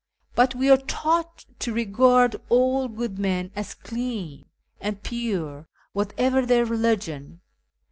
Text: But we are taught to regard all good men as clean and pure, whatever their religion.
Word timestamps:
But 0.33 0.55
we 0.55 0.67
are 0.71 0.77
taught 0.79 1.45
to 1.59 1.73
regard 1.75 2.35
all 2.49 2.87
good 2.87 3.19
men 3.19 3.51
as 3.55 3.75
clean 3.75 4.45
and 4.79 5.03
pure, 5.03 5.67
whatever 5.93 6.43
their 6.43 6.65
religion. 6.65 7.41